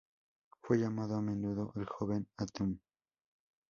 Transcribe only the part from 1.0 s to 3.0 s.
a menudo "el joven Atum".